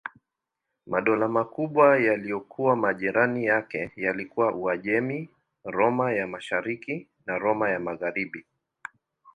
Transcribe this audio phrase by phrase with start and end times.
[0.85, 5.29] Madola makubwa yaliyokuwa majirani yake yalikuwa Uajemi,
[5.65, 8.45] Roma ya Mashariki na Roma ya Magharibi.